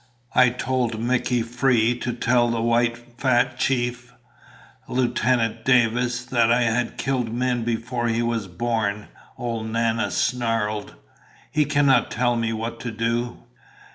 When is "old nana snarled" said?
9.37-10.95